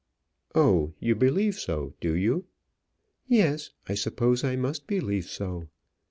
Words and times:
"Oh, 0.55 0.93
you 0.99 1.13
believe 1.13 1.59
so, 1.59 1.93
do 2.01 2.15
you?" 2.15 2.45
"Yes; 3.27 3.69
I 3.87 3.93
suppose 3.93 4.43
I 4.43 4.55
must 4.55 4.87
believe 4.87 5.25
so. 5.25 5.67